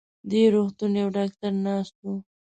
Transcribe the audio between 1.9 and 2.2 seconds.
و.